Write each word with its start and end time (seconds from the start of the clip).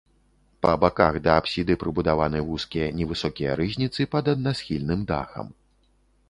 Па 0.65 0.69
баках 0.83 1.17
да 1.27 1.35
апсіды 1.41 1.75
прыбудаваны 1.83 2.39
вузкія 2.47 2.87
невысокія 3.01 3.51
рызніцы 3.61 4.09
пад 4.15 4.33
аднасхільным 4.35 5.07
дахам. 5.15 5.47